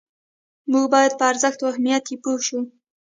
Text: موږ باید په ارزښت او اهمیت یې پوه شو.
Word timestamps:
موږ 0.71 0.85
باید 0.93 1.11
په 1.19 1.23
ارزښت 1.31 1.59
او 1.61 1.69
اهمیت 1.73 2.05
یې 2.11 2.17
پوه 2.23 2.39
شو. 2.47 2.59